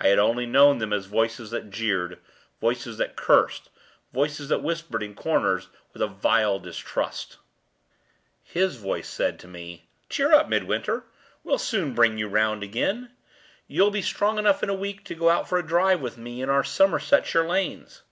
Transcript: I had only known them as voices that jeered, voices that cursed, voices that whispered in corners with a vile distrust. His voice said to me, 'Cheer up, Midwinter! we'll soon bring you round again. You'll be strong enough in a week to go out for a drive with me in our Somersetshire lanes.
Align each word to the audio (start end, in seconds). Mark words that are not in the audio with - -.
I 0.00 0.08
had 0.08 0.18
only 0.18 0.46
known 0.46 0.78
them 0.78 0.92
as 0.92 1.06
voices 1.06 1.52
that 1.52 1.70
jeered, 1.70 2.18
voices 2.60 2.98
that 2.98 3.14
cursed, 3.14 3.70
voices 4.12 4.48
that 4.48 4.64
whispered 4.64 5.00
in 5.00 5.14
corners 5.14 5.68
with 5.92 6.02
a 6.02 6.08
vile 6.08 6.58
distrust. 6.58 7.36
His 8.42 8.74
voice 8.78 9.06
said 9.08 9.38
to 9.38 9.46
me, 9.46 9.86
'Cheer 10.08 10.32
up, 10.32 10.48
Midwinter! 10.48 11.04
we'll 11.44 11.56
soon 11.56 11.94
bring 11.94 12.18
you 12.18 12.26
round 12.26 12.64
again. 12.64 13.12
You'll 13.68 13.92
be 13.92 14.02
strong 14.02 14.38
enough 14.40 14.64
in 14.64 14.70
a 14.70 14.74
week 14.74 15.04
to 15.04 15.14
go 15.14 15.30
out 15.30 15.48
for 15.48 15.56
a 15.56 15.64
drive 15.64 16.00
with 16.00 16.18
me 16.18 16.42
in 16.42 16.50
our 16.50 16.64
Somersetshire 16.64 17.46
lanes. 17.46 18.02